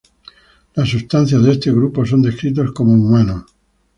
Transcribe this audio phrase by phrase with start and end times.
[0.73, 3.45] Las sustancias de este grupo son descritos como "humanos".